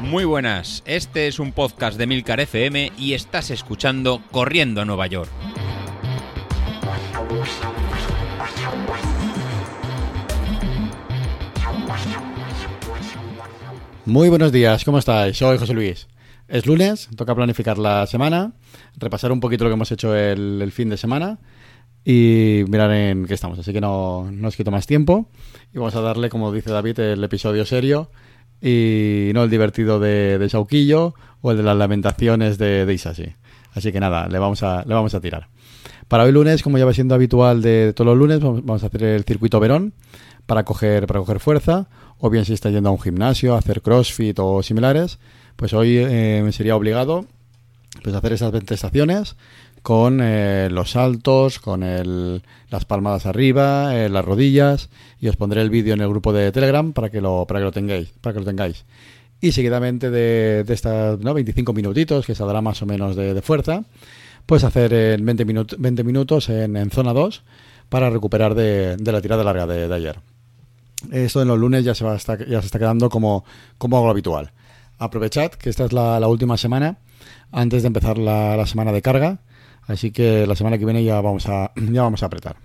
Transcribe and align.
Muy 0.00 0.24
buenas, 0.24 0.82
este 0.86 1.26
es 1.26 1.38
un 1.38 1.52
podcast 1.52 1.98
de 1.98 2.06
Milcar 2.06 2.40
FM 2.40 2.92
y 2.96 3.14
estás 3.14 3.50
escuchando 3.50 4.22
Corriendo 4.30 4.80
a 4.80 4.84
Nueva 4.84 5.06
York. 5.08 5.30
Muy 14.04 14.28
buenos 14.28 14.52
días, 14.52 14.84
¿cómo 14.84 14.98
estáis? 14.98 15.36
Soy 15.36 15.58
José 15.58 15.74
Luis. 15.74 16.06
Es 16.46 16.64
lunes, 16.64 17.08
toca 17.16 17.34
planificar 17.34 17.76
la 17.76 18.06
semana, 18.06 18.52
repasar 18.96 19.32
un 19.32 19.40
poquito 19.40 19.64
lo 19.64 19.70
que 19.70 19.74
hemos 19.74 19.90
hecho 19.90 20.14
el, 20.14 20.70
fin 20.70 20.88
de 20.88 20.96
semana 20.96 21.38
y 22.08 22.62
mirar 22.68 22.92
en 22.92 23.26
qué 23.26 23.34
estamos. 23.34 23.58
Así 23.58 23.72
que 23.72 23.80
no, 23.80 24.30
no 24.30 24.46
os 24.46 24.56
quito 24.56 24.70
más 24.70 24.86
tiempo 24.86 25.28
y 25.74 25.78
vamos 25.78 25.96
a 25.96 26.00
darle, 26.00 26.28
como 26.30 26.52
dice 26.52 26.70
David, 26.70 27.00
el 27.00 27.24
episodio 27.24 27.66
serio 27.66 28.12
y 28.62 29.32
no 29.34 29.42
el 29.42 29.50
divertido 29.50 29.98
de, 29.98 30.38
de 30.38 30.48
Sauquillo 30.48 31.14
o 31.40 31.50
el 31.50 31.56
de 31.56 31.64
las 31.64 31.76
lamentaciones 31.76 32.58
de, 32.58 32.86
de 32.86 32.94
Isasi. 32.94 33.34
Así 33.74 33.90
que 33.90 33.98
nada, 33.98 34.28
le 34.28 34.38
vamos 34.38 34.62
a, 34.62 34.84
le 34.86 34.94
vamos 34.94 35.14
a 35.14 35.20
tirar. 35.20 35.48
Para 36.06 36.22
hoy 36.22 36.30
lunes, 36.30 36.62
como 36.62 36.78
ya 36.78 36.84
va 36.84 36.94
siendo 36.94 37.16
habitual 37.16 37.60
de 37.60 37.92
todos 37.92 38.06
los 38.06 38.16
lunes, 38.16 38.38
vamos 38.38 38.84
a 38.84 38.86
hacer 38.86 39.02
el 39.02 39.24
circuito 39.24 39.58
Verón 39.58 39.92
para 40.46 40.64
coger, 40.64 41.08
para 41.08 41.18
coger 41.18 41.40
fuerza, 41.40 41.88
o 42.18 42.30
bien 42.30 42.44
si 42.44 42.52
está 42.52 42.70
yendo 42.70 42.88
a 42.88 42.92
un 42.92 43.00
gimnasio, 43.00 43.56
a 43.56 43.58
hacer 43.58 43.82
crossfit 43.82 44.38
o 44.38 44.62
similares, 44.62 45.18
pues 45.56 45.72
hoy 45.72 45.98
eh, 45.98 46.40
me 46.44 46.52
sería 46.52 46.76
obligado 46.76 47.26
pues 48.02 48.14
hacer 48.14 48.32
esas 48.32 48.52
20 48.52 48.74
estaciones 48.74 49.36
con 49.86 50.18
eh, 50.20 50.68
los 50.68 50.90
saltos, 50.90 51.60
con 51.60 51.84
el, 51.84 52.42
las 52.70 52.84
palmadas 52.84 53.24
arriba, 53.24 53.94
eh, 53.94 54.08
las 54.08 54.24
rodillas 54.24 54.90
y 55.20 55.28
os 55.28 55.36
pondré 55.36 55.62
el 55.62 55.70
vídeo 55.70 55.94
en 55.94 56.00
el 56.00 56.08
grupo 56.08 56.32
de 56.32 56.50
Telegram 56.50 56.92
para 56.92 57.08
que 57.08 57.20
lo 57.20 57.46
para 57.46 57.60
que 57.60 57.64
lo 57.66 57.70
tengáis, 57.70 58.08
para 58.20 58.34
que 58.34 58.40
lo 58.40 58.46
tengáis. 58.46 58.84
Y 59.40 59.52
seguidamente 59.52 60.10
de, 60.10 60.64
estas 60.66 61.20
¿no? 61.20 61.32
25 61.34 61.72
minutitos 61.72 62.26
que 62.26 62.34
saldrá 62.34 62.60
más 62.62 62.82
o 62.82 62.86
menos 62.86 63.14
de, 63.14 63.40
fuerza, 63.42 63.84
pues 64.44 64.64
hacer 64.64 64.92
en 64.92 65.24
20, 65.24 65.44
20 65.78 66.02
minutos 66.02 66.48
en, 66.48 66.90
zona 66.90 67.12
2 67.12 67.44
para 67.88 68.10
recuperar 68.10 68.56
de, 68.56 68.96
la 69.00 69.20
tirada 69.20 69.44
larga 69.44 69.68
de, 69.68 69.94
ayer. 69.94 70.18
Esto 71.12 71.42
en 71.42 71.46
los 71.46 71.60
lunes 71.60 71.84
ya 71.84 71.94
se, 71.94 72.04
va 72.04 72.14
a 72.14 72.16
ya 72.16 72.60
se 72.60 72.66
está 72.66 72.80
quedando 72.80 73.08
como, 73.08 73.44
como 73.78 73.98
algo 73.98 74.10
habitual. 74.10 74.50
Aprovechad 74.98 75.52
que 75.52 75.70
esta 75.70 75.84
es 75.84 75.92
la, 75.92 76.26
última 76.26 76.56
semana 76.56 76.98
antes 77.52 77.84
de 77.84 77.86
empezar 77.86 78.18
la 78.18 78.66
semana 78.66 78.90
de 78.90 79.00
carga 79.00 79.38
Así 79.86 80.10
que 80.10 80.46
la 80.46 80.56
semana 80.56 80.78
que 80.78 80.84
viene 80.84 81.04
ya 81.04 81.20
vamos 81.20 81.48
a, 81.48 81.72
ya 81.92 82.02
vamos 82.02 82.22
a 82.22 82.26
apretar. 82.26 82.56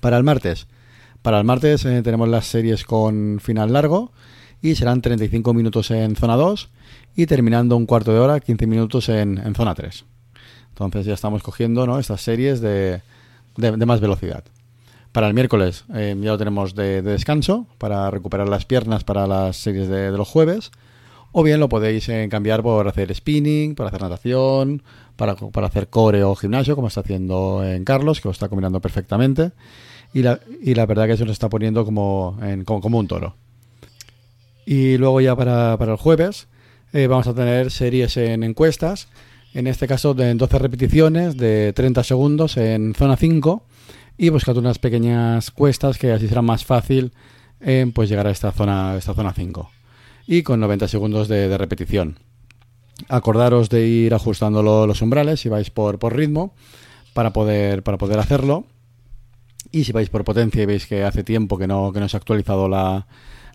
Para 0.00 0.16
el 0.16 0.24
martes. 0.24 0.66
Para 1.22 1.38
el 1.38 1.44
martes 1.44 1.84
eh, 1.84 2.02
tenemos 2.02 2.28
las 2.28 2.46
series 2.46 2.84
con 2.84 3.40
final 3.40 3.72
largo 3.72 4.12
y 4.62 4.74
serán 4.74 5.02
35 5.02 5.54
minutos 5.54 5.90
en 5.90 6.16
zona 6.16 6.36
2 6.36 6.70
y 7.16 7.26
terminando 7.26 7.76
un 7.76 7.86
cuarto 7.86 8.12
de 8.12 8.18
hora, 8.18 8.40
15 8.40 8.66
minutos 8.66 9.08
en, 9.08 9.54
zona 9.54 9.74
3. 9.74 10.04
Entonces 10.70 11.06
ya 11.06 11.14
estamos 11.14 11.42
cogiendo 11.42 11.86
¿no? 11.86 11.98
estas 11.98 12.20
series 12.20 12.60
de, 12.60 13.02
de, 13.56 13.86
más 13.86 14.00
velocidad. 14.00 14.44
Para 15.12 15.26
el 15.26 15.34
miércoles 15.34 15.84
eh, 15.94 16.16
ya 16.20 16.30
lo 16.30 16.38
tenemos 16.38 16.74
de, 16.74 17.02
descanso 17.02 17.66
para 17.78 18.10
recuperar 18.10 18.48
las 18.48 18.64
piernas 18.64 19.04
para 19.04 19.26
las 19.26 19.56
series 19.56 19.88
de, 19.88 20.12
los 20.12 20.28
jueves. 20.28 20.70
O 21.40 21.44
bien 21.44 21.60
lo 21.60 21.68
podéis 21.68 22.08
eh, 22.08 22.26
cambiar 22.28 22.64
por 22.64 22.88
hacer 22.88 23.14
spinning, 23.14 23.76
por 23.76 23.86
hacer 23.86 24.02
natación, 24.02 24.82
para, 25.14 25.36
para 25.36 25.68
hacer 25.68 25.86
core 25.86 26.24
o 26.24 26.34
gimnasio, 26.34 26.74
como 26.74 26.88
está 26.88 27.02
haciendo 27.02 27.62
en 27.64 27.84
Carlos, 27.84 28.20
que 28.20 28.26
lo 28.26 28.32
está 28.32 28.48
combinando 28.48 28.80
perfectamente. 28.80 29.52
Y 30.12 30.22
la, 30.22 30.40
y 30.60 30.74
la 30.74 30.84
verdad 30.84 31.06
que 31.06 31.16
se 31.16 31.24
nos 31.24 31.34
está 31.34 31.48
poniendo 31.48 31.84
como, 31.84 32.36
en, 32.42 32.64
como, 32.64 32.98
un 32.98 33.06
toro. 33.06 33.36
Y 34.66 34.98
luego 34.98 35.20
ya 35.20 35.36
para, 35.36 35.76
para 35.78 35.92
el 35.92 35.98
jueves 35.98 36.48
eh, 36.92 37.06
vamos 37.06 37.28
a 37.28 37.34
tener 37.34 37.70
series 37.70 38.16
en 38.16 38.42
encuestas. 38.42 39.06
En 39.54 39.68
este 39.68 39.86
caso 39.86 40.14
de 40.14 40.34
12 40.34 40.58
repeticiones 40.58 41.36
de 41.36 41.72
30 41.72 42.02
segundos 42.02 42.56
en 42.56 42.96
zona 42.96 43.16
5 43.16 43.62
y 44.16 44.30
buscando 44.30 44.58
unas 44.58 44.80
pequeñas 44.80 45.52
cuestas 45.52 45.98
que 45.98 46.10
así 46.10 46.26
será 46.26 46.42
más 46.42 46.64
fácil 46.64 47.12
eh, 47.60 47.88
pues 47.94 48.08
llegar 48.08 48.26
a 48.26 48.32
esta 48.32 48.50
zona, 48.50 48.96
esta 48.96 49.14
zona 49.14 49.32
5. 49.32 49.77
Y 50.30 50.42
con 50.42 50.60
90 50.60 50.88
segundos 50.88 51.26
de, 51.26 51.56
repetición 51.56 52.18
acordaros 53.08 53.70
de 53.70 53.86
ir 53.86 54.12
ajustando 54.12 54.62
los 54.86 55.00
umbrales 55.00 55.40
si 55.40 55.48
vais 55.48 55.70
por, 55.70 55.98
ritmo 56.14 56.52
para 57.14 57.32
poder, 57.32 57.82
para 57.82 57.96
poder 57.96 58.18
hacerlo. 58.18 58.66
Y 59.72 59.84
si 59.84 59.92
vais 59.92 60.10
por 60.10 60.24
potencia 60.24 60.62
y 60.62 60.66
veis 60.66 60.84
que 60.84 61.02
hace 61.02 61.24
tiempo 61.24 61.56
que 61.56 61.66
no, 61.66 61.92
que 61.94 62.00
no 62.00 62.10
se 62.10 62.18
ha 62.18 62.20
actualizado 62.20 62.68
la, 62.68 63.06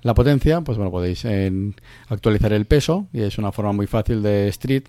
la 0.02 0.16
potencia, 0.16 0.62
pues 0.62 0.80
bueno, 0.80 0.90
podéis 0.90 1.28
actualizar 2.08 2.52
el 2.54 2.66
peso 2.66 3.06
y 3.14 3.22
es 3.22 3.38
una 3.38 3.52
forma 3.52 3.72
muy 3.72 3.86
fácil 3.86 4.24
de 4.24 4.48
street. 4.48 4.86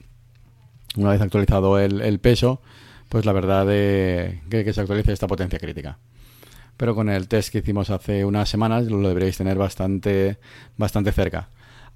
Una 0.96 1.10
vez 1.10 1.20
actualizado 1.20 1.78
el, 1.78 2.18
peso, 2.18 2.62
pues 3.10 3.26
la 3.26 3.32
verdad 3.32 3.66
que, 3.66 4.64
que, 4.64 4.72
se 4.72 4.80
actualice 4.80 5.12
esta 5.12 5.26
potencia 5.26 5.58
crítica. 5.58 5.98
Pero 6.78 6.94
con 6.94 7.10
el 7.10 7.28
test 7.28 7.52
que 7.52 7.58
hicimos 7.58 7.90
hace 7.90 8.24
unas 8.24 8.48
semanas 8.48 8.86
lo 8.86 9.06
deberéis 9.06 9.36
tener 9.36 9.58
bastante, 9.58 10.38
bastante 10.78 11.12
cerca. 11.12 11.50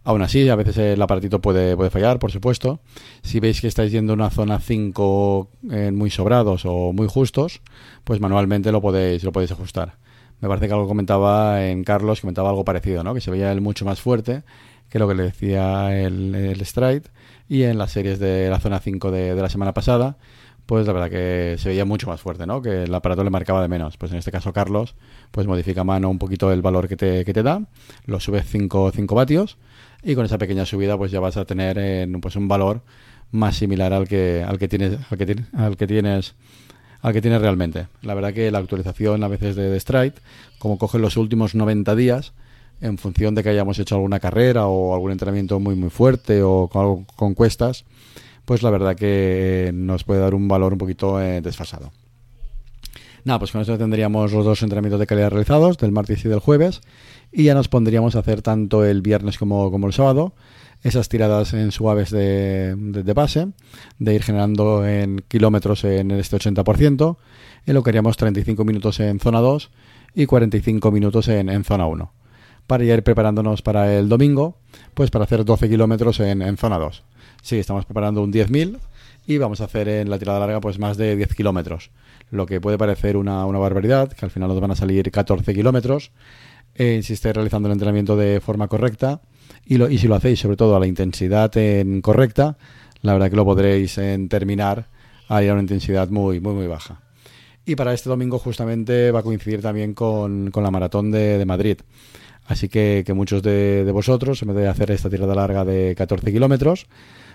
Aún 0.09 0.23
así, 0.23 0.49
a 0.49 0.57
veces 0.57 0.79
el 0.79 1.03
aparatito 1.03 1.43
puede, 1.43 1.77
puede 1.77 1.91
fallar, 1.91 2.19
por 2.19 2.33
supuesto. 2.33 2.81
Si 3.21 3.41
veis 3.41 3.61
que 3.61 3.67
estáis 3.67 3.93
yendo 3.93 4.15
a 4.15 4.17
una 4.17 4.31
zona 4.31 4.59
5 4.59 5.51
eh, 5.71 5.91
muy 5.93 6.09
sobrados 6.09 6.63
o 6.65 6.95
muy 6.95 7.07
justos, 7.07 7.61
pues 8.05 8.19
manualmente 8.19 8.73
lo 8.73 8.81
podéis, 8.81 9.23
lo 9.23 9.33
podéis 9.33 9.53
ajustar. 9.53 9.99
Me 10.41 10.49
parece 10.49 10.67
que 10.67 10.73
algo 10.73 10.89
comentaba 10.89 11.67
en 11.67 11.85
Carlos, 11.85 12.23
comentaba 12.23 12.49
algo 12.49 12.65
parecido, 12.65 13.05
¿no? 13.05 13.13
Que 13.13 13.21
se 13.21 13.31
veía 13.31 13.53
él 13.53 13.61
mucho 13.61 13.85
más 13.85 14.01
fuerte 14.01 14.45
que 14.89 14.99
lo 14.99 15.07
que 15.09 15.15
le 15.15 15.25
decía 15.25 15.95
el, 16.01 16.35
el 16.35 16.65
Stride. 16.65 17.11
Y 17.47 17.65
en 17.65 17.77
las 17.77 17.93
series 17.93 18.19
de 18.19 18.49
la 18.49 18.61
zona 18.61 18.81
5 18.81 19.11
de, 19.11 19.35
de 19.35 19.43
la 19.43 19.51
semana 19.51 19.75
pasada, 19.75 20.17
pues 20.65 20.87
la 20.87 20.95
verdad 20.95 21.11
que 21.11 21.57
se 21.59 21.69
veía 21.69 21.85
mucho 21.85 22.07
más 22.07 22.23
fuerte, 22.23 22.47
¿no? 22.47 22.63
Que 22.63 22.85
el 22.85 22.95
aparato 22.95 23.25
le 23.25 23.31
marcaba 23.31 23.61
de 23.61 23.69
menos. 23.69 23.99
Pues 23.99 24.11
en 24.13 24.17
este 24.17 24.33
caso 24.33 24.55
Carlos, 24.55 24.95
pues 25.33 25.47
modifica 25.47 25.83
a 25.83 25.85
mano 25.85 26.09
un 26.09 26.19
poquito 26.19 26.51
el 26.51 26.63
valor 26.63 26.89
que 26.89 26.97
te, 26.97 27.27
que 27.27 27.35
te 27.35 27.43
da, 27.43 27.61
lo 28.07 28.21
sube 28.21 28.43
5, 28.43 28.93
5 28.95 29.15
vatios 29.15 29.59
y 30.03 30.15
con 30.15 30.25
esa 30.25 30.39
pequeña 30.39 30.65
subida 30.65 30.97
pues 30.97 31.11
ya 31.11 31.21
vas 31.21 31.37
a 31.37 31.45
tener 31.45 31.79
en, 31.79 32.21
pues 32.21 32.37
un 32.37 32.49
valor 32.49 32.83
más 33.31 33.57
similar 33.57 33.93
al 33.93 34.09
que 34.09 34.45
al 34.47 34.59
que 34.59 34.69
tienes 34.69 34.99
al 35.11 35.19
que, 35.19 35.37
al 35.55 35.77
que 35.77 35.87
tienes 35.87 36.35
al 37.01 37.13
que 37.13 37.23
tienes 37.23 37.41
realmente. 37.41 37.87
La 38.03 38.15
verdad 38.15 38.33
que 38.33 38.51
la 38.51 38.59
actualización 38.59 39.23
a 39.23 39.29
veces 39.29 39.55
de, 39.55 39.71
de 39.71 39.79
Stride, 39.79 40.15
como 40.59 40.79
coge 40.79 40.99
los 40.99 41.17
últimos 41.17 41.55
90 41.55 41.95
días, 41.95 42.33
en 42.81 42.99
función 42.99 43.35
de 43.35 43.43
que 43.43 43.51
hayamos 43.51 43.79
hecho 43.79 43.95
alguna 43.95 44.19
carrera 44.21 44.67
o 44.67 44.95
algún 44.95 45.13
entrenamiento 45.13 45.61
muy 45.61 45.75
muy 45.75 45.91
fuerte 45.91 46.43
o 46.43 46.69
con, 46.69 47.05
con 47.05 47.35
cuestas, 47.35 47.85
pues 48.45 48.63
la 48.63 48.71
verdad 48.71 48.97
que 48.97 49.71
nos 49.75 50.05
puede 50.05 50.21
dar 50.21 50.35
un 50.35 50.49
valor 50.49 50.73
un 50.73 50.79
poquito 50.79 51.21
eh, 51.21 51.41
desfasado. 51.41 51.93
Nada, 53.25 53.39
pues 53.39 53.53
con 53.53 53.61
eso 53.61 53.77
tendríamos 53.79 54.33
los 54.33 54.45
dos 54.45 54.63
entrenamientos 54.63 55.01
de 55.01 55.07
calidad 55.07 55.31
realizados, 55.31 55.79
del 55.79 55.93
martes 55.93 56.25
y 56.25 56.29
del 56.29 56.39
jueves, 56.39 56.81
y 57.33 57.45
ya 57.45 57.55
nos 57.55 57.69
pondríamos 57.69 58.17
a 58.17 58.21
hacer 58.21 58.43
tanto 58.43 58.85
el 58.85 59.03
viernes 59.03 59.39
como, 59.39 59.87
el 59.87 59.93
sábado 59.93 60.35
esas 60.85 61.09
tiradas 61.09 61.55
en 61.55 61.73
suaves 61.73 62.11
de, 62.11 62.77
de, 62.77 63.13
base, 63.13 63.49
de 63.99 64.15
ir 64.15 64.23
generando 64.23 64.87
en 64.87 65.25
kilómetros 65.27 65.83
en 65.83 66.13
este 66.13 66.37
80%, 66.37 67.17
en 67.67 67.75
lo 67.75 67.83
que 67.83 67.91
haríamos 67.91 68.17
35 68.17 68.65
minutos 68.65 69.01
en 69.01 69.19
zona 69.19 69.41
2 69.41 69.71
y 70.15 70.27
45 70.27 70.93
minutos 70.93 71.27
en, 71.29 71.49
en 71.49 71.65
zona 71.65 71.87
1, 71.87 72.13
para 72.69 72.85
ir 72.85 73.03
preparándonos 73.03 73.61
para 73.61 73.93
el 73.93 74.09
domingo, 74.09 74.59
pues 74.95 75.11
para 75.11 75.25
hacer 75.25 75.45
12 75.45 75.69
kilómetros 75.69 76.21
en, 76.21 76.43
en 76.43 76.57
zona 76.57 76.79
2. 76.79 77.03
Sí, 77.43 77.59
estamos 77.59 77.85
preparando 77.85 78.23
un 78.23 78.33
10.000 78.33 78.79
y 79.29 79.37
vamos 79.37 79.61
a 79.61 79.65
hacer 79.65 79.89
en 79.89 80.09
la 80.09 80.19
tirada 80.19 80.41
larga 80.41 80.59
pues 80.59 80.79
más 80.79 80.97
de 80.97 81.15
10 81.15 81.35
kilómetros, 81.35 81.91
lo 82.31 82.47
que 82.47 82.63
puede 82.63 82.79
parecer 82.79 83.19
una, 83.19 83.45
una 83.45 83.59
barbaridad, 83.59 84.11
que 84.11 84.25
al 84.25 84.31
final 84.31 84.49
nos 84.49 84.59
van 84.59 84.71
a 84.71 84.75
salir 84.75 85.11
14 85.11 85.55
kilómetros, 85.55 86.13
eh, 86.75 87.03
si 87.03 87.13
estáis 87.13 87.35
realizando 87.35 87.69
el 87.69 87.75
entrenamiento 87.75 88.17
de 88.17 88.41
forma 88.41 88.69
correcta 88.69 89.21
y, 89.67 89.77
lo, 89.77 89.91
y 89.91 89.99
si 89.99 90.09
lo 90.09 90.15
hacéis 90.15 90.41
sobre 90.41 90.57
todo 90.57 90.75
a 90.75 90.81
la 90.81 90.87
intensidad 90.87 91.55
en 91.59 92.01
correcta, 92.01 92.57
la 93.03 93.13
verdad 93.13 93.29
que 93.29 93.37
lo 93.37 93.45
podréis 93.45 93.99
en 93.99 94.31
terminar 94.31 94.87
a 95.29 95.43
ir 95.43 95.51
a 95.51 95.53
una 95.53 95.63
intensidad 95.63 96.09
muy, 96.09 96.41
muy, 96.41 96.55
muy 96.55 96.67
baja. 96.67 97.03
Y 97.67 97.77
para 97.77 97.93
este 97.93 98.09
domingo 98.09 98.39
justamente 98.39 99.11
va 99.11 99.21
a 99.21 99.23
coincidir 99.23 99.61
también 99.61 99.93
con, 99.93 100.51
con 100.51 100.63
la 100.63 100.71
maratón 100.71 101.11
de, 101.11 101.37
de, 101.37 101.45
Madrid. 101.45 101.77
Así 102.47 102.71
que, 102.71 103.03
que 103.05 103.13
muchos 103.13 103.43
de, 103.43 103.85
de, 103.85 103.93
vosotros, 103.93 104.41
en 104.41 104.49
vez 104.49 104.57
de 104.57 104.69
hacer 104.69 104.91
esta 104.91 105.11
tirada 105.11 105.35
larga 105.35 105.67
de 105.67 105.95
14 105.95 106.33
kilómetros, 106.33 106.87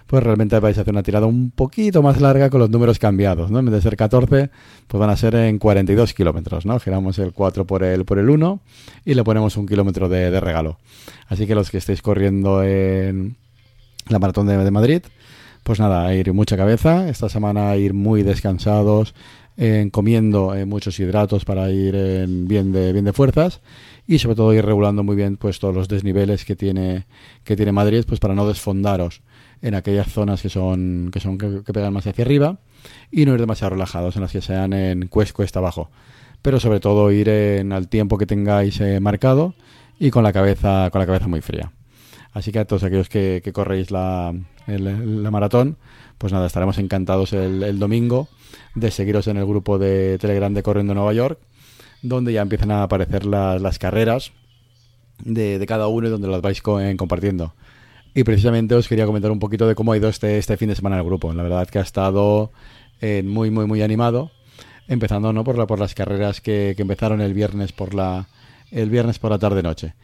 pues 0.08 0.24
realmente 0.24 0.60
vais 0.60 0.78
a 0.78 0.82
hacer 0.82 0.94
una 0.94 1.04
tirada 1.04 1.26
un 1.26 1.52
poquito 1.52 2.02
más 2.02 2.22
larga 2.22 2.50
con 2.50 2.60
los 2.60 2.70
números 2.70 3.00
cambiados, 3.00 3.52
¿no? 3.52 3.60
En 3.60 3.66
vez 3.66 3.76
de 3.76 3.82
ser 3.82 3.98
14, 3.98 4.50
pues 4.88 5.00
van 5.00 5.10
a 5.10 5.18
ser 5.18 5.36
en 5.36 5.60
42 5.60 6.14
kilómetros, 6.14 6.66
¿no? 6.66 6.80
Giramos 6.80 7.20
el 7.20 7.34
4 7.34 7.66
por 7.66 7.84
el, 7.84 8.06
por 8.06 8.20
el 8.20 8.30
1 8.30 8.60
y 9.06 9.14
le 9.14 9.24
ponemos 9.24 9.58
un 9.58 9.68
kilómetro 9.68 10.10
de, 10.10 10.40
regalo. 10.40 10.78
Así 11.28 11.48
que 11.48 11.56
los 11.56 11.70
que 11.70 11.78
estéis 11.78 12.02
corriendo 12.02 12.64
en 12.64 13.38
la 14.10 14.20
maratón 14.20 14.48
de, 14.48 14.58
de 14.58 14.72
Madrid, 14.72 15.04
pues 15.64 15.80
nada, 15.80 16.14
ir 16.14 16.34
mucha 16.34 16.58
cabeza, 16.58 17.10
esta 17.10 17.30
semana 17.30 17.76
ir 17.78 17.94
muy 17.94 18.24
descansados, 18.24 19.14
eh, 19.56 19.88
comiendo 19.92 20.56
eh, 20.56 20.66
muchos 20.66 21.00
hidratos 21.00 21.46
para 21.46 21.70
ir 21.70 21.94
en 21.94 22.48
bien, 22.48 22.72
de, 22.72 22.92
bien 22.92 23.06
de 23.06 23.14
fuerzas 23.14 23.62
y 24.08 24.18
sobre 24.18 24.36
todo 24.36 24.52
ir 24.52 24.66
regulando 24.66 25.04
muy 25.04 25.16
bien 25.16 25.38
pues 25.38 25.60
todos 25.60 25.76
los 25.76 25.88
desniveles 25.88 26.44
que 26.44 26.56
tiene 26.56 27.06
que 27.44 27.56
tiene 27.56 27.72
Madrid 27.72 28.04
pues 28.08 28.20
para 28.20 28.34
no 28.34 28.48
desfondaros 28.48 29.22
en 29.64 29.76
aquellas 29.76 30.12
zonas 30.12 30.42
que 30.42 30.50
son 30.50 31.10
que 31.12 31.20
son 31.20 31.38
que, 31.38 31.74
pegan 31.74 31.94
más 31.94 32.06
hacia 32.06 32.24
arriba 32.24 32.60
y 33.10 33.26
no 33.26 33.34
ir 33.34 33.40
demasiado 33.40 33.72
relajados 33.72 34.16
en 34.18 34.22
las 34.22 34.32
que 34.32 34.42
sean 34.42 34.74
en 34.74 35.08
cuesta, 35.08 35.34
cuesta 35.34 35.60
abajo 35.60 35.90
pero 36.42 36.60
sobre 36.60 36.82
todo 36.82 37.10
ir 37.12 37.30
en 37.30 37.72
al 37.72 37.88
tiempo 37.88 38.18
que 38.18 38.26
tengáis 38.26 38.80
eh, 38.82 39.00
marcado 39.00 39.56
y 39.98 40.12
con 40.12 40.24
la 40.24 40.34
cabeza 40.34 40.90
con 40.92 41.00
la 41.00 41.08
cabeza 41.08 41.28
muy 41.28 41.42
fría 41.42 41.72
así 42.34 42.52
que 42.52 42.60
a 42.60 42.66
todos 42.66 42.84
aquellos 42.84 43.08
que, 43.08 43.42
que 43.42 43.54
corréis 43.54 43.90
la, 43.90 44.36
la 44.68 45.32
maratón 45.32 45.78
pues 46.18 46.34
nada 46.34 46.46
estaremos 46.46 46.78
encantados 46.78 47.32
el, 47.32 47.80
domingo 47.80 48.28
de 48.76 48.92
seguiros 48.92 49.28
en 49.28 49.38
el 49.38 49.46
grupo 49.46 49.80
de 49.80 50.18
Telegram 50.20 50.54
de 50.54 50.62
Corriendo 50.62 50.94
Nueva 50.94 51.14
York 51.14 51.40
donde 52.02 52.34
ya 52.34 52.42
empiezan 52.42 52.72
a 52.72 52.84
aparecer 52.84 53.26
las, 53.26 53.80
carreras 53.80 54.34
de, 55.24 55.58
de, 55.58 55.66
cada 55.66 55.88
uno 55.88 56.08
y 56.08 56.10
donde 56.12 56.28
las 56.28 56.42
vais 56.42 56.62
compartiendo. 56.62 57.54
Y 58.16 58.24
precisamente 58.24 58.76
os 58.76 58.88
quería 58.88 59.06
comentar 59.06 59.32
un 59.32 59.40
poquito 59.40 59.68
de 59.68 59.76
cómo 59.76 59.92
ha 59.92 59.98
ido 59.98 60.08
este, 60.08 60.38
este 60.38 60.58
fin 60.58 60.70
de 60.70 60.76
semana 60.76 60.98
el 60.98 61.04
grupo. 61.04 61.34
La 61.34 61.44
verdad 61.44 61.68
que 61.68 61.80
ha 61.80 61.82
estado 61.82 62.52
eh, 63.02 63.24
muy, 63.24 63.50
muy, 63.50 63.66
muy 63.66 63.82
animado. 63.82 64.32
Empezando 64.88 65.34
¿no? 65.34 65.44
por, 65.44 65.58
la, 65.58 65.66
por 65.66 65.80
las 65.80 65.96
carreras 65.96 66.42
que, 66.42 66.74
que, 66.76 66.82
empezaron 66.82 67.22
el 67.22 67.34
viernes 67.34 67.72
por 67.72 67.94
la, 67.94 68.28
el 68.70 68.90
viernes 68.90 69.18
por 69.18 69.32
la 69.32 69.40
tarde-noche. 69.40 69.96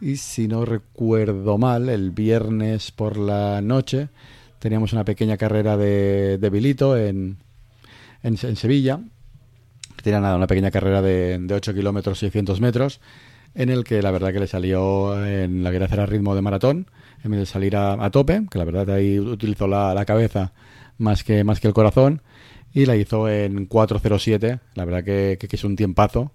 Y 0.00 0.16
si 0.16 0.46
no 0.46 0.64
recuerdo 0.64 1.58
mal, 1.58 1.88
el 1.88 2.12
viernes 2.12 2.92
por 2.92 3.16
la 3.16 3.60
noche 3.60 4.08
teníamos 4.58 4.92
una 4.92 5.04
pequeña 5.04 5.36
carrera 5.36 5.76
de, 5.76 6.38
de 6.38 6.50
Bilito 6.50 6.96
en, 6.96 7.38
en, 8.22 8.36
Sevilla, 8.36 9.00
tenía 10.02 10.20
nada, 10.20 10.36
una 10.36 10.46
pequeña 10.46 10.70
carrera 10.70 11.02
de, 11.02 11.38
de 11.38 11.54
8 11.54 11.74
kilómetros 11.74 12.18
600 12.18 12.60
metros, 12.60 13.00
en 13.54 13.70
el 13.70 13.84
que 13.84 14.02
la 14.02 14.10
verdad 14.10 14.32
que 14.32 14.40
le 14.40 14.46
salió 14.46 15.24
en 15.24 15.64
la 15.64 15.70
quería 15.70 15.86
hacer 15.86 16.00
a 16.00 16.06
ritmo 16.06 16.34
de 16.34 16.42
maratón, 16.42 16.86
en 17.22 17.30
vez 17.30 17.40
de 17.40 17.46
salir 17.46 17.76
a, 17.76 18.04
a 18.04 18.10
tope, 18.10 18.46
que 18.50 18.58
la 18.58 18.64
verdad 18.64 18.90
ahí 18.90 19.18
utilizó 19.18 19.66
la, 19.66 19.94
la, 19.94 20.04
cabeza 20.04 20.52
más 20.98 21.24
que, 21.24 21.44
más 21.44 21.60
que 21.60 21.68
el 21.68 21.74
corazón, 21.74 22.22
y 22.72 22.86
la 22.86 22.96
hizo 22.96 23.28
en 23.28 23.68
4.07, 23.68 24.60
la 24.74 24.84
verdad 24.84 25.04
que, 25.04 25.36
que, 25.40 25.48
que, 25.48 25.56
es 25.56 25.64
un 25.64 25.76
tiempazo, 25.76 26.32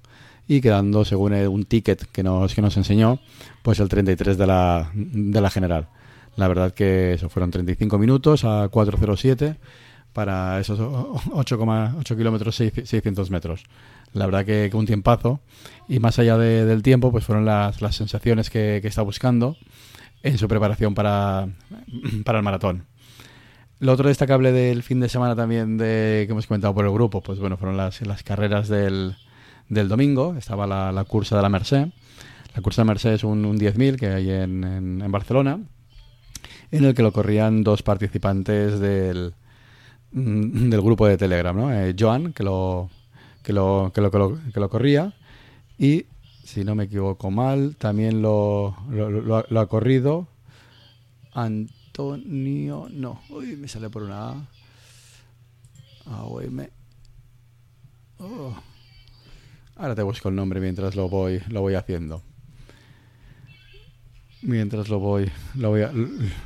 y 0.47 0.62
quedando, 0.62 1.06
según 1.06 1.33
un 1.33 1.65
ticket 1.65 2.06
que 2.12 2.24
nos, 2.24 2.53
que 2.53 2.62
nos 2.62 2.75
enseñó, 2.77 3.19
pues 3.62 3.80
el 3.80 3.89
33 3.89 4.38
de 4.38 4.47
la, 4.47 4.91
de 4.94 5.41
la 5.41 5.50
general. 5.50 5.88
La 6.35 6.47
verdad 6.47 6.74
que 6.74 7.13
eso 7.13 7.30
fueron 7.30 7.51
35 7.51 7.97
minutos 7.97 8.44
a 8.44 8.69
4.07 8.69 9.57
para 10.13 10.59
esos 10.59 10.80
8,8 10.80 12.18
kilómetros 12.18 12.56
600 12.56 13.30
metros. 13.30 13.63
La 14.13 14.25
verdad 14.25 14.45
que, 14.45 14.69
que, 14.69 14.77
un 14.77 14.85
tiempazo. 14.85 15.39
Y 15.88 16.00
más 16.00 16.19
allá 16.19 16.38
de, 16.38 16.65
del 16.65 16.83
tiempo, 16.83 17.12
pues 17.12 17.25
fueron 17.25 17.45
las, 17.45 17.81
las 17.81 17.95
sensaciones 17.95 18.50
que, 18.50 18.80
que, 18.81 18.88
está 18.88 19.01
buscando 19.01 19.57
en 20.24 20.38
su 20.38 20.48
preparación 20.48 20.96
para, 20.96 21.48
para 22.25 22.40
el 22.40 22.44
maratón. 22.44 22.86
Lo 23.80 23.92
otro 23.92 24.08
destacable 24.08 24.52
del 24.52 24.81
fin 24.81 25.00
de 25.00 25.10
semana 25.10 25.36
también 25.36 25.78
de, 25.78 26.24
que 26.25 26.31
hemos 26.31 26.48
comentado 26.48 26.74
por 26.74 26.86
el 26.86 26.92
grupo, 26.92 27.22
pues 27.22 27.40
bueno, 27.40 27.58
fueron 27.58 27.78
las, 27.78 28.02
las 28.02 28.24
carreras 28.24 28.70
del, 28.70 29.16
del 29.70 29.90
domingo. 29.90 30.36
Estaba 30.38 30.66
la, 30.66 30.92
la, 30.92 31.04
cursa 31.04 31.36
de 31.36 31.42
la 31.42 31.50
Merced. 31.50 31.88
La 32.56 32.62
cursa 32.62 32.81
de 32.81 32.88
Merced 32.88 33.14
es 33.14 33.24
un, 33.24 33.46
un 33.46 33.60
10.000 33.60 33.98
que 33.98 34.08
hay 34.08 34.30
en, 34.30 34.64
en, 34.64 35.02
en 35.02 35.12
Barcelona, 35.12 35.60
en 36.72 36.86
el 36.86 36.94
que 36.94 37.04
lo 37.04 37.12
corrían 37.12 37.64
dos 37.64 37.84
participantes 37.84 38.80
del, 38.80 39.34
Mm, 40.14 40.69
del 40.69 40.81
grupo 40.81 41.08
de 41.08 41.18
Telegram, 41.18 41.56
¿no? 41.58 41.74
Eh, 41.74 41.96
Joan, 41.98 42.34
que 42.34 42.44
lo 42.44 42.90
que 43.42 43.52
lo, 43.52 43.92
que 43.94 44.00
lo, 44.02 44.12
que 44.12 44.18
lo, 44.19 44.40
que 44.54 44.60
lo 44.60 44.69
corría, 44.69 45.14
y 45.78 46.06
si 46.44 46.63
no 46.63 46.75
me 46.75 46.86
equivoco 46.86 47.31
mal, 47.31 47.75
también 47.78 48.22
lo, 48.22 48.75
lo, 48.90 49.60
ha 49.60 49.68
corrido 49.68 50.28
Antonio, 51.34 52.88
no, 52.92 53.22
uy, 53.30 53.56
me 53.56 53.68
sale 53.68 53.90
por 53.90 54.04
una 54.04 54.30
A. 54.30 54.48
AOM. 56.06 56.68
Oh. 58.19 58.54
Ahora 59.75 59.95
te 59.95 60.04
busco 60.04 60.30
el 60.30 60.36
nombre 60.36 60.60
mientras 60.60 60.95
lo 60.95 61.10
voy, 61.10 61.42
lo 61.48 61.62
voy 61.62 61.75
haciendo. 61.75 62.22
Mientras 64.42 64.90
lo 64.90 65.00
voy, 65.00 65.31
lo 65.56 65.69
voy, 65.69 65.81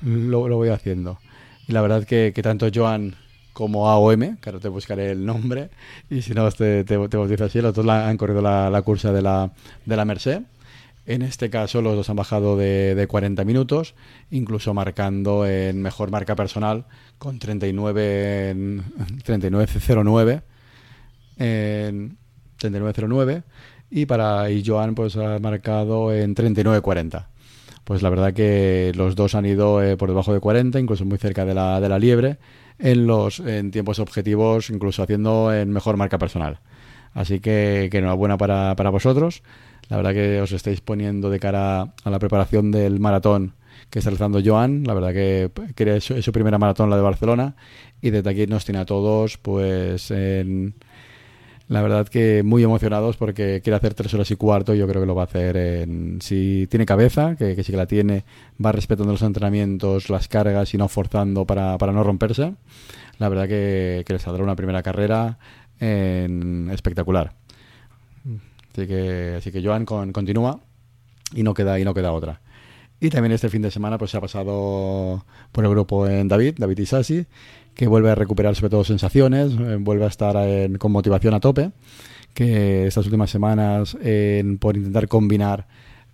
lo 0.03 0.55
voy 0.55 0.69
haciendo. 0.69 1.17
Y 1.67 1.73
la 1.73 1.81
verdad 1.81 2.05
que, 2.05 2.31
que 2.33 2.43
tanto 2.43 2.67
Joan 2.73 3.15
como 3.57 3.89
AOM, 3.89 4.37
que 4.37 4.49
ahora 4.51 4.59
te 4.59 4.69
buscaré 4.69 5.09
el 5.09 5.25
nombre, 5.25 5.71
y 6.11 6.21
si 6.21 6.35
no 6.35 6.47
te, 6.51 6.83
te, 6.83 7.07
te 7.07 7.17
bautizo 7.17 7.45
así, 7.45 7.59
los 7.59 7.73
dos 7.73 7.87
han 7.89 8.15
corrido 8.15 8.39
la, 8.39 8.79
cursa 8.83 9.11
de 9.11 9.23
la, 9.23 9.51
de 9.83 9.97
la 9.97 10.05
Merced. 10.05 10.43
En 11.07 11.23
este 11.23 11.49
caso 11.49 11.81
los 11.81 11.95
dos 11.95 12.07
han 12.11 12.17
bajado 12.17 12.55
de, 12.55 12.93
de 12.93 13.07
40 13.07 13.43
minutos, 13.45 13.95
incluso 14.29 14.75
marcando 14.75 15.47
en 15.47 15.81
mejor 15.81 16.11
marca 16.11 16.35
personal 16.35 16.85
con 17.17 17.39
39 17.39 18.49
en 18.51 18.83
39.09 19.25 20.43
en 21.37 22.17
39.09 22.59 23.43
y 23.89 24.05
para 24.05 24.51
y 24.51 24.63
Joan 24.63 24.93
pues 24.93 25.15
ha 25.17 25.39
marcado 25.39 26.13
en 26.13 26.35
39.40 26.35 27.25
pues 27.85 28.01
la 28.01 28.09
verdad 28.09 28.33
que 28.33 28.91
los 28.95 29.15
dos 29.15 29.33
han 29.33 29.45
ido 29.45 29.81
eh, 29.81 29.95
por 29.97 30.09
debajo 30.09 30.33
de 30.33 30.41
40 30.41 30.79
incluso 30.79 31.05
muy 31.05 31.17
cerca 31.17 31.45
de 31.45 31.53
la, 31.53 31.79
de 31.79 31.89
la 31.89 31.99
liebre 31.99 32.37
en 32.79 33.07
los 33.07 33.39
en 33.39 33.71
tiempos 33.71 33.99
objetivos, 33.99 34.69
incluso 34.69 35.03
haciendo 35.03 35.53
en 35.53 35.71
mejor 35.71 35.97
marca 35.97 36.17
personal. 36.17 36.59
Así 37.13 37.39
que, 37.39 37.89
que 37.91 37.97
enhorabuena 37.97 38.37
para, 38.37 38.75
para 38.75 38.89
vosotros. 38.89 39.41
La 39.89 39.97
verdad 39.97 40.13
que 40.13 40.41
os 40.41 40.51
estáis 40.51 40.81
poniendo 40.81 41.29
de 41.29 41.39
cara 41.39 41.93
a 42.03 42.09
la 42.09 42.19
preparación 42.19 42.71
del 42.71 42.99
maratón 42.99 43.53
que 43.89 43.99
está 43.99 44.09
realizando 44.09 44.41
Joan. 44.43 44.83
La 44.83 44.93
verdad 44.93 45.13
que, 45.13 45.49
que 45.75 45.97
es, 45.97 46.03
su, 46.03 46.15
es 46.15 46.25
su 46.25 46.31
primera 46.31 46.57
maratón, 46.57 46.89
la 46.89 46.97
de 46.97 47.01
Barcelona. 47.01 47.55
Y 48.01 48.09
desde 48.09 48.29
aquí 48.29 48.47
nos 48.47 48.65
tiene 48.65 48.79
a 48.79 48.85
todos, 48.85 49.37
pues, 49.37 50.11
en, 50.11 50.75
la 51.69 51.81
verdad 51.81 52.07
que 52.07 52.43
muy 52.43 52.63
emocionados 52.63 53.17
porque 53.17 53.61
quiere 53.61 53.75
hacer 53.75 53.93
tres 53.93 54.13
horas 54.13 54.31
y 54.31 54.35
cuarto 54.35 54.73
yo 54.73 54.87
creo 54.87 55.01
que 55.01 55.05
lo 55.05 55.15
va 55.15 55.23
a 55.23 55.25
hacer 55.25 55.57
en, 55.57 56.21
si 56.21 56.65
tiene 56.69 56.85
cabeza, 56.85 57.35
que, 57.35 57.55
que 57.55 57.63
sí 57.63 57.71
que 57.71 57.77
la 57.77 57.87
tiene, 57.87 58.23
va 58.63 58.71
respetando 58.71 59.11
los 59.11 59.21
entrenamientos, 59.21 60.09
las 60.09 60.27
cargas 60.27 60.73
y 60.73 60.77
no 60.77 60.87
forzando 60.87 61.45
para, 61.45 61.77
para 61.77 61.91
no 61.91 62.03
romperse. 62.03 62.53
La 63.19 63.29
verdad 63.29 63.47
que, 63.47 64.03
que 64.05 64.13
le 64.13 64.19
saldrá 64.19 64.43
una 64.43 64.55
primera 64.55 64.81
carrera 64.81 65.39
en, 65.79 66.69
espectacular. 66.71 67.33
Así 68.71 68.87
que, 68.87 69.35
así 69.37 69.51
que 69.51 69.63
Joan 69.63 69.85
con, 69.85 70.13
continúa 70.13 70.59
y 71.33 71.43
no 71.43 71.53
queda 71.53 71.79
y 71.79 71.83
no 71.83 71.93
queda 71.93 72.11
otra. 72.13 72.41
Y 72.99 73.09
también 73.09 73.31
este 73.31 73.49
fin 73.49 73.61
de 73.61 73.69
semana 73.69 73.97
pues 73.97 74.11
se 74.11 74.17
ha 74.17 74.21
pasado 74.21 75.23
por 75.51 75.63
el 75.63 75.69
grupo 75.69 76.07
en 76.07 76.27
David, 76.27 76.55
David 76.57 76.79
Isasi, 76.79 77.25
que 77.75 77.87
vuelve 77.87 78.09
a 78.09 78.15
recuperar 78.15 78.55
sobre 78.55 78.71
todo 78.71 78.83
sensaciones, 78.83 79.53
eh, 79.53 79.77
vuelve 79.79 80.05
a 80.05 80.07
estar 80.07 80.35
en, 80.37 80.77
con 80.77 80.91
motivación 80.91 81.35
a 81.35 81.39
tope, 81.39 81.71
que 82.33 82.87
estas 82.87 83.05
últimas 83.05 83.29
semanas 83.29 83.95
en, 84.01 84.57
por 84.57 84.77
intentar 84.77 85.07
combinar 85.07 85.67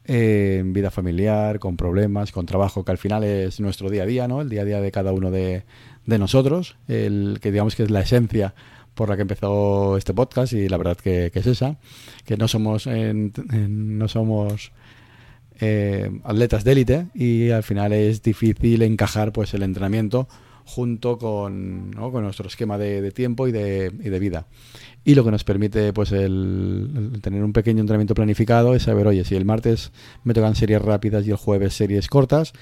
eh, 0.06 0.62
vida 0.66 0.92
familiar, 0.92 1.60
con 1.60 1.78
problemas, 1.78 2.34
con 2.34 2.46
trabajo, 2.46 2.84
que 2.84 2.92
al 2.92 2.98
final 2.98 3.24
es 3.24 3.62
nuestro 3.62 3.90
día 3.90 4.04
a 4.04 4.06
día, 4.06 4.28
¿no? 4.28 4.42
El 4.42 4.50
día 4.50 4.64
a 4.64 4.66
día 4.66 4.82
de 4.82 4.92
cada 4.92 5.14
uno 5.14 5.32
de, 5.32 5.64
de 6.06 6.20
nosotros, 6.20 6.76
el 6.90 7.40
que 7.42 7.52
digamos 7.52 7.76
que 7.76 7.84
es 7.84 7.92
la 7.92 8.02
esencia 8.02 8.54
por 8.94 9.08
la 9.08 9.16
que 9.16 9.22
empezó 9.22 9.96
este 9.98 10.14
podcast 10.14 10.52
y 10.52 10.68
la 10.68 10.78
verdad 10.78 10.98
que, 10.98 11.32
es 11.34 11.48
esa, 11.48 11.78
que 12.26 12.36
no 12.36 12.50
somos 12.50 12.88
en, 12.88 13.32
en, 13.52 13.98
no 13.98 14.10
somos 14.10 14.74
eh, 15.60 16.10
atletas 16.24 16.64
de 16.64 16.72
élite 16.72 17.08
y 17.14 17.50
al 17.50 17.64
final 17.64 17.94
es 17.94 18.22
difícil 18.22 18.82
encajar 18.82 19.32
pues 19.32 19.54
el 19.54 19.64
entrenamiento 19.64 20.28
junto 20.66 21.18
con, 21.18 21.92
con 21.94 22.24
nuestro 22.24 22.48
esquema 22.48 22.78
de, 22.78 23.12
tiempo 23.12 23.48
y 23.48 23.52
de, 23.52 24.20
vida. 24.20 24.48
Y 25.04 25.16
lo 25.16 25.24
que 25.24 25.32
nos 25.32 25.44
permite 25.44 25.92
pues 25.94 26.12
el, 26.12 27.20
tener 27.22 27.44
un 27.44 27.54
pequeño 27.54 27.82
entrenamiento 27.82 28.16
planificado 28.16 28.74
es 28.74 28.84
saber, 28.84 29.08
oye, 29.08 29.26
si 29.26 29.36
el 29.36 29.46
martes 29.46 29.92
me 30.24 30.34
tocan 30.34 30.56
series 30.56 30.82
rápidas 30.82 31.28
y 31.28 31.32
el 31.32 31.36
jueves 31.36 31.74
series 31.74 32.08
cortas, 32.08 32.54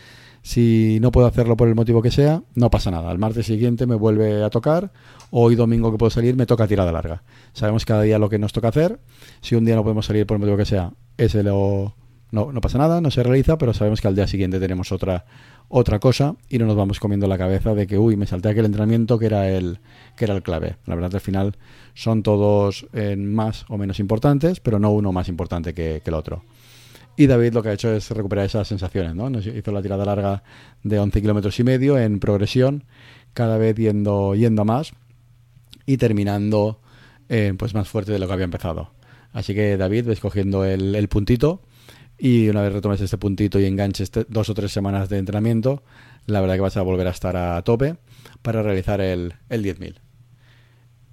si 0.41 0.97
no 1.01 1.11
puedo 1.11 1.27
hacerlo 1.27 1.55
por 1.55 1.67
el 1.67 1.75
motivo 1.75 2.01
que 2.01 2.09
sea, 2.09 2.41
no 2.55 2.71
pasa 2.71 2.89
nada. 2.89 3.11
El 3.11 3.19
martes 3.19 3.45
siguiente 3.45 3.85
me 3.85 3.93
vuelve 3.93 4.43
a 4.43 4.49
tocar, 4.49 4.91
hoy 5.29 5.55
domingo 5.55 5.91
que 5.91 5.99
puedo 5.99 6.09
salir 6.09 6.35
me 6.35 6.47
toca 6.47 6.67
tirada 6.67 6.91
larga. 6.91 7.21
Sabemos 7.53 7.85
cada 7.85 8.01
día 8.01 8.17
lo 8.17 8.29
que 8.29 8.39
nos 8.39 8.51
toca 8.51 8.69
hacer. 8.69 8.99
Si 9.41 9.53
un 9.53 9.65
día 9.65 9.75
no 9.75 9.83
podemos 9.83 10.07
salir 10.07 10.25
por 10.25 10.35
el 10.35 10.39
motivo 10.39 10.57
que 10.57 10.65
sea, 10.65 10.93
ese 11.17 11.43
lo, 11.43 11.93
no, 12.31 12.51
no 12.51 12.61
pasa 12.61 12.77
nada, 12.77 13.01
no 13.01 13.11
se 13.11 13.23
realiza, 13.23 13.57
pero 13.57 13.73
sabemos 13.73 14.01
que 14.01 14.07
al 14.07 14.15
día 14.15 14.27
siguiente 14.27 14.59
tenemos 14.59 14.91
otra 14.91 15.25
otra 15.73 15.99
cosa 15.99 16.35
y 16.49 16.57
no 16.57 16.65
nos 16.65 16.75
vamos 16.75 16.99
comiendo 16.99 17.27
la 17.27 17.37
cabeza 17.37 17.73
de 17.73 17.87
que, 17.87 17.97
uy, 17.97 18.17
me 18.17 18.27
salté 18.27 18.49
aquel 18.49 18.65
entrenamiento 18.65 19.17
que 19.17 19.25
era 19.25 19.49
el, 19.49 19.79
que 20.17 20.25
era 20.25 20.35
el 20.35 20.43
clave. 20.43 20.75
La 20.85 20.95
verdad, 20.95 21.15
al 21.15 21.21
final 21.21 21.55
son 21.93 22.23
todos 22.23 22.87
eh, 22.91 23.15
más 23.15 23.65
o 23.69 23.77
menos 23.77 23.99
importantes, 23.99 24.59
pero 24.59 24.79
no 24.79 24.91
uno 24.91 25.13
más 25.13 25.29
importante 25.29 25.73
que, 25.73 26.01
que, 26.03 26.09
el 26.09 26.13
otro. 26.13 26.43
Y 27.15 27.27
David 27.27 27.53
lo 27.53 27.63
que 27.63 27.69
ha 27.69 27.73
hecho 27.73 27.89
es 27.93 28.11
recuperar 28.11 28.45
esas 28.45 28.67
sensaciones, 28.67 29.15
¿no? 29.15 29.29
Nos 29.29 29.47
hizo 29.47 29.71
la 29.71 29.81
tirada 29.81 30.03
larga 30.03 30.43
de 30.83 30.99
11 30.99 31.21
kilómetros 31.21 31.57
y 31.59 31.63
medio 31.63 31.97
en 31.97 32.19
progresión, 32.19 32.83
cada 33.33 33.57
vez 33.57 33.75
yendo, 33.77 34.35
yendo 34.35 34.63
a 34.63 34.65
más 34.65 34.91
y 35.85 35.95
terminando 35.95 36.81
eh, 37.29 37.53
pues 37.57 37.73
más 37.73 37.87
fuerte 37.87 38.11
de 38.11 38.19
lo 38.19 38.27
que 38.27 38.33
había 38.33 38.45
empezado. 38.45 38.91
Así 39.31 39.55
que 39.55 39.77
David, 39.77 40.07
ves 40.07 40.19
cogiendo 40.19 40.65
el, 40.65 40.95
el 40.95 41.07
puntito 41.07 41.61
Y 42.23 42.49
una 42.49 42.61
vez 42.61 42.71
retomes 42.71 43.01
este 43.01 43.17
puntito 43.17 43.59
y 43.59 43.65
enganches 43.65 44.11
dos 44.27 44.47
o 44.47 44.53
tres 44.53 44.71
semanas 44.71 45.09
de 45.09 45.17
entrenamiento, 45.17 45.81
la 46.27 46.39
verdad 46.39 46.53
que 46.53 46.61
vas 46.61 46.77
a 46.77 46.83
volver 46.83 47.07
a 47.07 47.09
estar 47.09 47.35
a 47.35 47.59
tope 47.63 47.95
para 48.43 48.61
realizar 48.61 49.01
el, 49.01 49.33
el 49.49 49.63
10.000. 49.63 49.95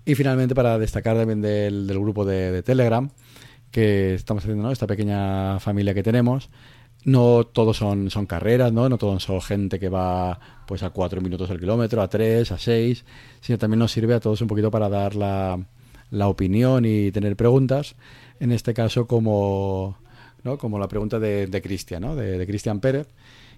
Y 0.04 0.14
finalmente, 0.16 0.54
para 0.54 0.78
destacar 0.78 1.16
también 1.16 1.40
del, 1.40 1.86
grupo 1.98 2.26
de, 2.26 2.62
Telegram, 2.62 3.08
que 3.70 4.12
estamos 4.12 4.44
haciendo 4.44 4.70
esta 4.70 4.86
pequeña 4.86 5.58
familia 5.60 5.94
que 5.94 6.02
tenemos, 6.02 6.50
no 7.04 7.44
todos 7.44 7.78
son, 7.78 8.10
son 8.10 8.26
carreras, 8.26 8.70
¿no? 8.74 8.90
no 8.90 8.98
todos 8.98 9.22
son 9.22 9.40
gente 9.40 9.78
que 9.78 9.88
va 9.88 10.38
pues 10.66 10.82
a 10.82 10.90
4 10.90 11.22
minutos 11.22 11.50
al 11.50 11.58
kilómetro, 11.58 12.02
a 12.02 12.08
3, 12.08 12.52
a 12.52 12.58
6, 12.58 13.06
sino 13.40 13.56
también 13.56 13.78
nos 13.78 13.92
sirve 13.92 14.12
a 14.12 14.20
todos 14.20 14.42
un 14.42 14.48
poquito 14.48 14.70
para 14.70 14.90
dar 14.90 15.14
la, 15.14 15.58
la 16.10 16.28
opinión 16.28 16.84
y 16.84 17.10
tener 17.12 17.34
preguntas. 17.34 17.96
En 18.40 18.52
este 18.52 18.74
caso, 18.74 19.06
como, 19.06 19.96
¿no? 20.48 20.58
como 20.58 20.78
la 20.78 20.88
pregunta 20.88 21.18
de, 21.18 21.46
de 21.46 21.62
Cristian, 21.62 22.02
¿no? 22.02 22.16
de, 22.16 22.38
de 22.38 22.46
Cristian 22.46 22.80
Pérez, 22.80 23.08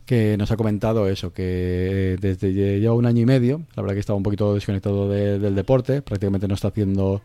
que 0.05 0.37
nos 0.37 0.51
ha 0.51 0.57
comentado 0.57 1.09
eso, 1.09 1.33
que 1.33 2.17
desde 2.21 2.81
ya 2.81 2.93
un 2.93 3.07
año 3.07 3.23
y 3.23 3.27
medio, 3.27 3.63
la 3.77 3.83
verdad 3.83 3.95
que 3.95 4.01
estaba 4.01 4.17
un 4.17 4.23
poquito 4.23 4.55
desconectado 4.55 5.09
del 5.09 5.55
deporte, 5.55 6.03
prácticamente 6.03 6.49
no 6.49 6.55
está 6.55 6.69
haciendo 6.69 7.23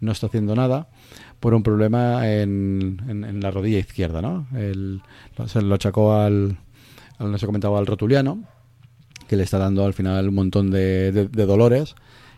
no 0.00 0.12
está 0.12 0.28
haciendo 0.28 0.54
nada 0.54 0.86
por 1.40 1.54
un 1.54 1.64
problema 1.64 2.30
en, 2.30 3.02
en, 3.08 3.40
la 3.40 3.50
rodilla 3.50 3.78
izquierda, 3.78 4.22
¿no? 4.22 4.46
se 5.48 5.62
lo 5.62 5.74
achacó 5.74 6.14
al, 6.14 6.56
al, 7.18 7.32
no 7.32 7.38
se 7.38 7.46
comentaba, 7.46 7.80
al 7.80 7.86
rotuliano, 7.86 8.44
que 9.26 9.36
le 9.36 9.42
está 9.42 9.58
dando 9.58 9.84
al 9.84 9.94
final 9.94 10.28
un 10.28 10.34
montón 10.36 10.70
de, 10.70 11.10
de, 11.10 11.46
dolores, 11.46 11.96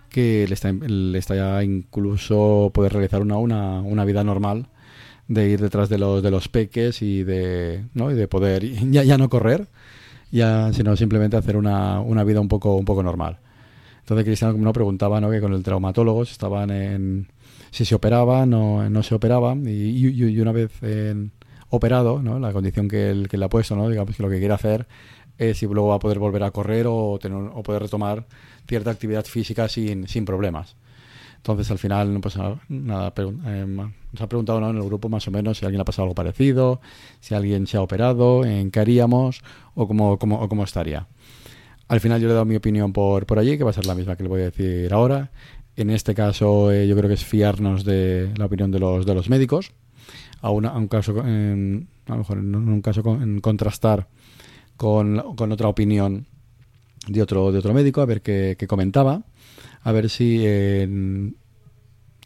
que 0.09 0.47
le 0.49 0.55
está, 0.55 0.73
le 0.73 1.19
está 1.19 1.37
ya 1.37 1.63
incluso 1.63 2.71
poder 2.73 2.95
realizar 2.95 3.21
una, 3.21 3.37
una, 3.37 3.83
una 3.83 4.07
vida 4.07 4.25
normal 4.25 4.69
de 5.31 5.49
ir 5.49 5.61
detrás 5.61 5.89
de 5.89 5.97
los 5.97 6.25
de 6.25 6.31
los 6.33 6.49
peques 6.49 7.03
y 7.03 7.23
de, 7.23 7.85
¿no? 7.95 8.11
y 8.11 8.15
de 8.15 8.27
poder 8.27 8.65
ya, 8.91 9.05
ya 9.05 9.17
no 9.17 9.31
correr, 9.31 9.69
ya 10.33 10.73
sino 10.73 10.97
simplemente 10.97 11.37
hacer 11.37 11.57
una, 11.57 12.01
una 12.01 12.25
vida 12.25 12.41
un 12.41 12.49
poco 12.49 12.75
un 12.75 12.85
poco 12.85 13.03
normal. 13.03 13.39
Entonces 14.01 14.25
Cristiano 14.25 14.55
no 14.59 14.73
preguntaba 14.73 15.21
¿no? 15.21 15.31
que 15.31 15.41
con 15.41 15.53
el 15.55 15.63
traumatólogo 15.63 16.25
estaban 16.25 16.71
en 16.71 17.29
si 17.71 17.85
se 17.85 17.95
operaba, 17.95 18.45
no, 18.45 18.91
no 18.91 19.03
se 19.05 19.15
operaba 19.15 19.55
y, 19.55 20.09
y, 20.09 20.41
una 20.41 20.51
vez 20.51 20.73
operado, 21.69 22.21
¿no? 22.21 22.41
la 22.41 22.53
condición 22.53 22.89
que, 22.89 23.11
él, 23.11 23.29
que 23.29 23.39
le 23.39 23.45
ha 23.45 23.49
puesto, 23.49 23.77
¿no? 23.77 23.89
digamos 23.89 24.17
que 24.17 24.23
lo 24.25 24.29
que 24.29 24.41
quiere 24.41 24.55
hacer 24.55 24.89
es 25.39 25.59
si 25.59 25.67
luego 25.67 25.89
va 25.89 25.95
a 25.95 26.01
poder 26.01 26.19
volver 26.19 26.43
a 26.43 26.51
correr 26.51 26.87
o, 26.89 27.21
tener, 27.23 27.39
o 27.39 27.63
poder 27.63 27.83
retomar 27.83 28.27
cierta 28.67 28.91
actividad 28.91 29.25
física 29.25 29.69
sin, 29.69 30.09
sin 30.09 30.25
problemas. 30.25 30.75
Entonces 31.41 31.71
al 31.71 31.79
final 31.79 32.21
pues 32.21 32.37
nada, 32.69 33.13
eh, 33.17 33.67
nos 33.67 34.21
ha 34.21 34.29
preguntado 34.29 34.59
en 34.69 34.77
el 34.77 34.83
grupo 34.83 35.09
más 35.09 35.27
o 35.27 35.31
menos 35.31 35.57
si 35.57 35.65
alguien 35.65 35.81
ha 35.81 35.85
pasado 35.87 36.05
algo 36.05 36.15
parecido, 36.15 36.83
si 37.21 37.35
alguien 37.35 37.67
se 37.67 37.79
ha 37.79 37.83
operado, 37.83 38.45
en 38.45 38.71
qué 38.71 38.81
haríamos 38.81 39.43
o 39.75 39.89
cómo, 39.89 40.19
cómo, 40.19 40.41
o 40.41 40.49
cómo 40.49 40.65
estaría. 40.65 41.07
Al 41.89 42.01
final 42.01 42.21
yo 42.21 42.27
le 42.29 42.33
he 42.33 42.35
dado 42.35 42.45
mi 42.45 42.57
opinión 42.57 42.93
por, 42.93 43.25
por 43.27 43.39
allí, 43.39 43.57
que 43.57 43.65
va 43.65 43.71
a 43.71 43.73
ser 43.73 43.87
la 43.87 43.95
misma 43.95 44.17
que 44.17 44.23
le 44.23 44.29
voy 44.29 44.43
a 44.43 44.45
decir 44.45 44.93
ahora. 44.93 45.31
En 45.77 45.89
este 45.89 46.15
caso 46.15 46.71
eh, 46.71 46.87
yo 46.87 46.95
creo 46.95 47.09
que 47.09 47.15
es 47.15 47.25
fiarnos 47.25 47.85
de 47.85 48.31
la 48.37 48.47
opinión 48.47 48.71
de 48.71 48.79
los, 48.79 49.07
de 49.07 49.15
los 49.15 49.31
médicos. 49.31 49.73
A, 50.43 50.51
un 50.51 50.89
caso, 50.89 51.19
en, 51.27 51.89
a 52.07 52.13
lo 52.13 52.19
mejor 52.19 52.39
en 52.39 52.55
un 52.55 52.81
caso 52.83 53.03
en 53.21 53.41
contrastar 53.41 54.09
con, 54.77 55.35
con, 55.37 55.53
otra 55.53 55.69
opinión 55.69 56.27
de 57.07 57.23
otro, 57.23 57.53
de 57.53 57.59
otro 57.59 57.75
médico, 57.75 58.01
a 58.01 58.07
ver 58.07 58.23
qué, 58.23 58.57
comentaba, 58.69 59.23
a 59.83 59.93
ver 59.93 60.11
si 60.11 60.45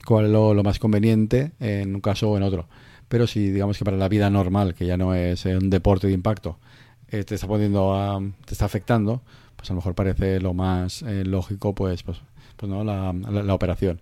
cuál 0.04 0.26
es 0.26 0.30
lo, 0.30 0.62
más 0.62 0.78
conveniente 0.78 1.52
en 1.60 1.94
un 1.94 2.00
caso 2.00 2.30
o 2.30 2.36
en 2.36 2.42
otro. 2.42 2.68
Pero 3.08 3.26
si 3.26 3.50
digamos 3.50 3.78
que 3.78 3.84
para 3.84 3.96
la 3.96 4.08
vida 4.08 4.30
normal, 4.30 4.74
que 4.74 4.86
ya 4.86 4.96
no 4.96 5.14
es 5.14 5.44
un 5.44 5.70
deporte 5.70 6.06
de 6.06 6.14
impacto, 6.14 6.58
eh, 7.08 7.24
te 7.24 7.34
está 7.34 7.46
poniendo 7.46 7.94
a, 7.94 8.20
te 8.44 8.54
está 8.54 8.64
afectando, 8.64 9.22
pues 9.56 9.70
a 9.70 9.74
lo 9.74 9.76
mejor 9.76 9.94
parece 9.94 10.40
lo 10.40 10.54
más 10.54 11.02
eh, 11.02 11.24
lógico 11.24 11.74
pues, 11.74 12.02
pues 12.02 12.20
pues 12.56 12.70
no 12.70 12.84
la, 12.84 13.12
la, 13.12 13.54
operación. 13.54 14.00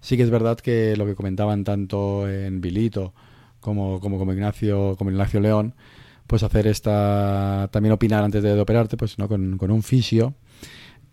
Sí 0.00 0.16
que 0.16 0.22
es 0.22 0.30
verdad 0.30 0.58
que 0.58 0.96
lo 0.96 1.06
que 1.06 1.14
comentaban 1.14 1.64
tanto 1.64 2.28
en 2.28 2.60
Vilito 2.60 3.14
como, 3.60 4.00
como, 4.00 4.18
como 4.18 4.32
Ignacio, 4.32 4.96
como 4.96 5.10
Ignacio 5.10 5.40
León, 5.40 5.74
pues 6.26 6.42
hacer 6.42 6.66
esta, 6.66 7.68
también 7.72 7.92
opinar 7.92 8.24
antes 8.24 8.42
de, 8.42 8.58
operarte, 8.60 8.96
pues 8.96 9.18
no 9.18 9.28
con, 9.28 9.56
con 9.58 9.70
un 9.70 9.82
fisio, 9.82 10.34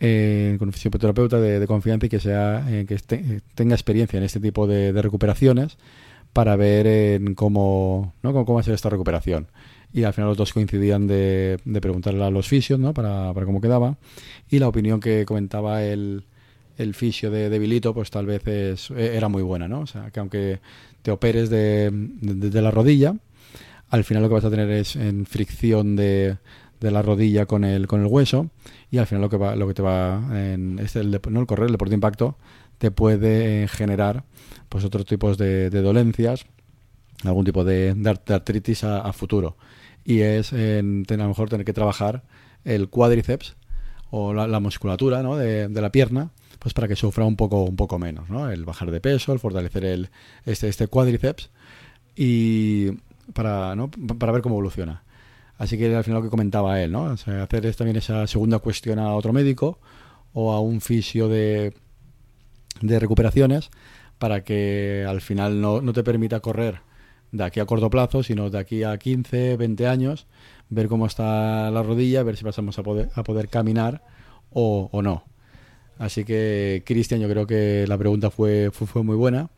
eh, 0.03 0.55
con 0.57 0.69
un 0.69 0.73
fisioterapeuta 0.73 1.39
de, 1.39 1.59
de, 1.59 1.67
confianza 1.67 2.07
y 2.07 2.09
que 2.09 2.19
sea 2.19 2.65
eh, 2.67 2.85
que 2.87 3.41
tenga 3.53 3.75
experiencia 3.75 4.17
en 4.17 4.23
este 4.23 4.39
tipo 4.39 4.65
de, 4.65 4.93
de 4.93 5.01
recuperaciones 5.01 5.77
para 6.33 6.55
ver 6.55 6.87
en 6.87 7.35
cómo, 7.35 8.15
¿no? 8.23 8.33
cómo, 8.33 8.45
cómo 8.45 8.55
va 8.55 8.61
a 8.61 8.63
ser 8.63 8.73
esta 8.73 8.89
recuperación 8.89 9.47
y 9.93 10.03
al 10.03 10.13
final 10.13 10.29
los 10.29 10.37
dos 10.37 10.53
coincidían 10.53 11.05
de, 11.05 11.59
de 11.63 11.81
preguntarle 11.81 12.23
a 12.23 12.31
los 12.31 12.47
fisios 12.47 12.79
¿no? 12.79 12.95
para, 12.95 13.31
para, 13.33 13.45
cómo 13.45 13.61
quedaba 13.61 13.97
y 14.49 14.57
la 14.57 14.67
opinión 14.67 14.99
que 14.99 15.23
comentaba 15.23 15.83
el, 15.83 16.23
el 16.79 16.95
fisio 16.95 17.29
de, 17.29 17.49
debilito 17.49 17.93
pues 17.93 18.09
tal 18.09 18.25
vez 18.25 18.47
es, 18.47 18.89
e, 18.89 19.15
era 19.15 19.27
muy 19.29 19.43
buena, 19.43 19.67
¿no? 19.67 19.81
O 19.81 19.87
sea, 19.87 20.09
que 20.09 20.19
aunque 20.19 20.59
te 21.03 21.11
operes 21.11 21.51
de, 21.51 21.89
de, 21.91 22.61
la 22.61 22.71
rodilla, 22.71 23.15
al 23.89 24.03
final 24.03 24.23
lo 24.23 24.29
que 24.29 24.35
vas 24.35 24.45
a 24.45 24.49
tener 24.49 24.69
es 24.71 24.95
en 24.95 25.25
fricción 25.25 25.95
de, 25.95 26.37
de 26.81 26.91
la 26.91 27.01
rodilla 27.01 27.45
con 27.45 27.63
el, 27.63 27.87
con 27.87 28.01
el 28.01 28.07
hueso 28.07 28.49
y 28.89 28.97
al 28.97 29.07
final 29.07 29.21
lo 29.21 29.29
que, 29.29 29.37
va, 29.37 29.55
lo 29.55 29.67
que 29.67 29.73
te 29.75 29.81
va 29.81 30.21
en 30.33 30.79
este, 30.79 30.99
el, 30.99 31.21
¿no? 31.29 31.39
el 31.39 31.45
correr, 31.45 31.67
el 31.67 31.71
deporte 31.71 31.91
de 31.91 31.95
impacto, 31.95 32.37
te 32.79 32.91
puede 32.91 33.67
generar 33.67 34.25
pues 34.67 34.83
otros 34.83 35.05
tipos 35.05 35.37
de, 35.37 35.69
de 35.69 35.81
dolencias, 35.81 36.45
algún 37.23 37.45
tipo 37.45 37.63
de, 37.63 37.95
artritis 38.27 38.83
a, 38.83 39.13
futuro. 39.13 39.55
Y 40.03 40.21
es 40.21 40.51
en, 40.51 41.05
a 41.07 41.17
lo 41.17 41.27
mejor 41.27 41.49
tener 41.49 41.65
que 41.65 41.73
trabajar 41.73 42.23
el 42.65 42.89
cuádriceps 42.89 43.55
o 44.09 44.33
la, 44.33 44.59
musculatura 44.59 45.21
¿no? 45.21 45.37
de, 45.37 45.67
de, 45.67 45.81
la 45.81 45.91
pierna 45.91 46.31
pues 46.57 46.73
para 46.73 46.87
que 46.87 46.95
sufra 46.95 47.25
un 47.25 47.35
poco, 47.35 47.63
un 47.63 47.75
poco 47.75 47.97
menos, 47.97 48.29
¿no? 48.29 48.49
El 48.49 48.65
bajar 48.65 48.91
de 48.91 49.01
peso, 49.01 49.33
el 49.33 49.39
fortalecer 49.39 49.83
el, 49.85 50.09
este, 50.45 50.67
este 50.67 50.87
cuádriceps 50.87 51.49
y 52.15 52.91
para, 53.33 53.75
¿no? 53.75 53.89
para 53.89 54.31
ver 54.31 54.41
cómo 54.41 54.55
evoluciona. 54.55 55.03
Así 55.61 55.77
que 55.77 55.95
al 55.95 56.03
final 56.03 56.21
lo 56.21 56.23
que 56.23 56.31
comentaba 56.31 56.81
él, 56.81 56.91
¿no? 56.91 57.03
O 57.03 57.17
sea, 57.17 57.43
hacer 57.43 57.75
también 57.75 57.95
esa 57.95 58.25
segunda 58.25 58.57
cuestión 58.57 58.97
a 58.97 59.13
otro 59.13 59.31
médico 59.31 59.77
o 60.33 60.53
a 60.53 60.59
un 60.59 60.81
fisio 60.81 61.27
de, 61.27 61.75
de 62.81 62.99
recuperaciones 62.99 63.69
para 64.17 64.43
que 64.43 65.05
al 65.07 65.21
final 65.21 65.61
no, 65.61 65.79
no 65.79 65.93
te 65.93 66.03
permita 66.03 66.39
correr 66.39 66.81
de 67.31 67.43
aquí 67.43 67.59
a 67.59 67.67
corto 67.67 67.91
plazo, 67.91 68.23
sino 68.23 68.49
de 68.49 68.57
aquí 68.57 68.81
a 68.81 68.97
15, 68.97 69.55
20 69.57 69.85
años, 69.85 70.25
ver 70.69 70.87
cómo 70.87 71.05
está 71.05 71.69
la 71.69 71.83
rodilla, 71.83 72.23
ver 72.23 72.37
si 72.37 72.43
pasamos 72.43 72.79
a 72.79 72.81
poder, 72.81 73.09
a 73.13 73.21
poder 73.21 73.47
caminar 73.47 74.03
o, 74.49 74.89
o 74.91 75.03
no. 75.03 75.25
Así 75.99 76.25
que, 76.25 76.81
Cristian, 76.87 77.21
yo 77.21 77.29
creo 77.29 77.45
que 77.45 77.85
la 77.87 77.99
pregunta 77.99 78.31
fue, 78.31 78.71
fue, 78.71 79.03
muy 79.03 79.15
buena 79.15 79.51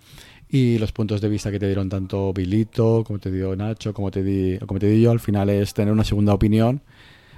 y 0.54 0.78
los 0.78 0.92
puntos 0.92 1.20
de 1.20 1.30
vista 1.30 1.50
que 1.50 1.58
te 1.58 1.66
dieron 1.66 1.90
tanto 1.90 2.32
Bilito, 2.32 3.04
como 3.04 3.18
te 3.18 3.32
dio 3.32 3.56
Nacho, 3.56 3.92
como 3.92 4.12
te 4.12 4.22
di, 4.22 4.60
como 4.60 4.80
te 4.80 4.86
di 4.86 5.02
yo, 5.02 5.10
al 5.10 5.20
final 5.20 5.50
es 5.50 5.74
tener 5.74 5.92
una 5.92 6.04
segunda 6.04 6.32
opinión. 6.32 6.84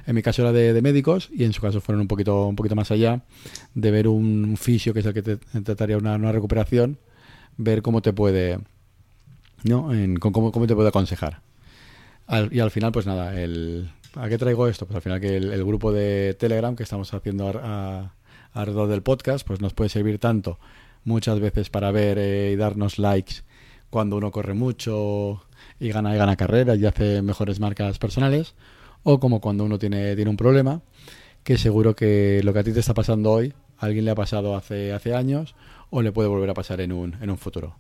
En 0.06 0.16
mi 0.16 0.22
caso 0.22 0.42
era 0.42 0.52
de, 0.52 0.82
médicos 0.82 1.30
y 1.32 1.46
en 1.46 1.54
su 1.54 1.62
caso 1.62 1.80
fueron 1.80 2.02
un 2.02 2.10
poquito, 2.10 2.46
un 2.46 2.58
poquito 2.58 2.76
más 2.76 2.92
allá 2.92 3.22
de 3.74 3.90
ver 3.90 4.10
un 4.10 4.58
fisio 4.58 4.94
que 4.94 5.00
es 5.00 5.06
el 5.06 5.14
que 5.14 5.22
te, 5.22 5.38
trataría 5.38 5.98
una, 5.98 6.16
una 6.16 6.34
recuperación, 6.34 6.98
ver 7.56 7.82
cómo 7.82 8.02
te 8.02 8.12
puede, 8.12 8.60
¿no? 9.64 9.94
En, 9.94 10.18
cómo, 10.18 10.52
cómo, 10.52 10.68
te 10.68 10.76
puede 10.76 10.90
aconsejar. 10.90 11.40
y 12.52 12.60
al 12.60 12.70
final, 12.70 12.92
pues 12.92 13.06
nada, 13.06 13.42
el, 13.42 13.92
¿a 14.16 14.28
qué 14.28 14.38
traigo 14.38 14.68
esto? 14.68 14.88
Pues 14.88 14.98
al 14.98 15.02
final 15.02 15.22
que 15.22 15.38
el, 15.38 15.64
grupo 15.64 15.94
de 15.94 16.36
Telegram 16.38 16.76
que 16.76 16.84
estamos 16.84 17.14
haciendo 17.14 17.48
a 17.64 18.14
alrededor 18.52 18.90
del 18.90 19.04
podcast, 19.04 19.48
pues 19.48 19.62
nos 19.62 19.74
puede 19.74 19.90
servir 19.90 20.20
tanto 20.20 20.60
muchas 21.06 21.40
veces 21.40 21.70
para 21.70 21.92
ver 21.92 22.18
eh, 22.18 22.52
y 22.52 22.56
darnos 22.58 23.00
likes 23.00 23.36
cuando 23.90 24.18
uno 24.18 24.32
corre 24.32 24.54
mucho 24.54 25.44
y 25.80 25.90
gana 25.90 26.14
y 26.14 26.18
gana 26.18 26.36
carreras 26.36 26.78
y 26.78 26.86
hace 26.86 27.22
mejores 27.22 27.60
marcas 27.60 27.98
personales, 27.98 28.56
o 29.04 29.20
como 29.20 29.40
cuando 29.40 29.64
uno 29.64 29.80
tiene, 29.80 30.16
tiene 30.16 30.30
un 30.30 30.38
problema, 30.38 30.82
que 31.44 31.58
seguro 31.58 31.96
que 31.96 32.42
lo 32.44 32.52
que 32.52 32.60
a 32.60 32.64
ti 32.64 32.74
te 32.74 32.82
está 32.82 32.94
pasando 32.94 33.32
hoy, 33.32 33.54
a 33.78 33.86
alguien 33.86 34.04
le 34.04 34.12
ha 34.12 34.16
pasado 34.16 34.56
hace, 34.56 34.92
hace 34.92 35.16
años 35.16 35.56
o 35.92 36.02
le 36.02 36.12
puede 36.12 36.28
volver 36.28 36.50
a 36.50 36.54
pasar 36.54 36.82
en 36.82 36.92
un, 36.92 37.16
en 37.22 37.30
un 37.30 37.38
futuro. 37.38 37.78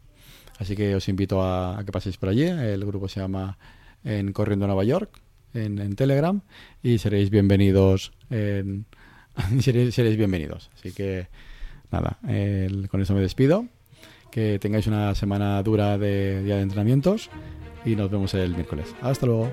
Así 0.57 0.75
que 0.75 0.95
os 0.95 1.09
invito 1.09 1.41
a, 1.43 1.81
que 1.85 1.91
paséis 1.91 2.17
por 2.17 2.29
allí. 2.29 2.43
El 2.43 2.85
grupo 2.85 3.07
se 3.09 3.19
llama 3.19 3.57
En 4.03 4.31
Corriendo 4.31 4.67
Nueva 4.67 4.83
York, 4.83 5.09
en, 5.53 5.95
Telegram, 5.95 6.41
y 6.83 6.97
seréis 6.97 7.29
bienvenidos 7.29 8.13
en 8.29 8.85
seréis, 9.59 10.17
bienvenidos. 10.17 10.69
Así 10.75 10.91
que 10.91 11.27
nada, 11.95 12.19
con 12.89 13.01
eso 13.01 13.13
me 13.13 13.21
despido. 13.21 13.65
Que 14.31 14.59
tengáis 14.59 14.87
una 14.87 15.15
semana 15.15 15.63
dura 15.63 15.97
de 15.97 16.43
día 16.43 16.57
de 16.57 16.63
entrenamientos 16.63 17.29
y 17.85 17.95
nos 17.95 18.11
vemos 18.11 18.33
el 18.33 18.53
miércoles. 18.53 18.93
Hasta 19.01 19.25
luego. 19.25 19.49